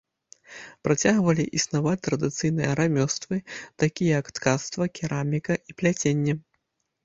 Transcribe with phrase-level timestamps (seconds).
[0.87, 3.35] Працягвалі існаваць традыцыйныя рамёствы,
[3.87, 6.33] такія як ткацтва, кераміка і пляценне.